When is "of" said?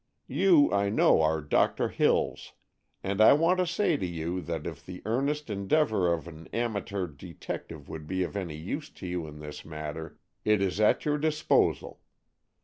6.11-6.27, 8.23-8.35